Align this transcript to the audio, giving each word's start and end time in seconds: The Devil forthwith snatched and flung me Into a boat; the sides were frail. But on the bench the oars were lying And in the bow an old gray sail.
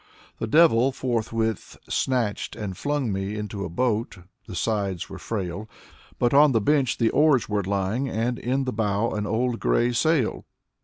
The 0.39 0.47
Devil 0.47 0.91
forthwith 0.91 1.77
snatched 1.87 2.55
and 2.55 2.75
flung 2.75 3.13
me 3.13 3.35
Into 3.35 3.63
a 3.63 3.69
boat; 3.69 4.17
the 4.47 4.55
sides 4.55 5.11
were 5.11 5.19
frail. 5.19 5.69
But 6.17 6.33
on 6.33 6.53
the 6.53 6.59
bench 6.59 6.97
the 6.97 7.11
oars 7.11 7.47
were 7.47 7.61
lying 7.61 8.09
And 8.09 8.39
in 8.39 8.63
the 8.63 8.73
bow 8.73 9.11
an 9.11 9.27
old 9.27 9.59
gray 9.59 9.91
sail. 9.91 10.47